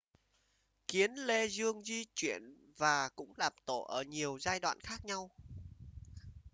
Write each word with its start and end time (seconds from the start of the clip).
kiến 0.87 1.13
lê 1.13 1.47
dương 1.47 1.83
di 1.83 2.05
chuyển 2.15 2.73
và 2.77 3.09
cũng 3.15 3.33
làm 3.37 3.53
tổ 3.65 3.81
ở 3.83 4.03
nhiều 4.03 4.39
giai 4.39 4.59
đoạn 4.59 4.79
khác 4.79 5.05
nhau 5.05 5.29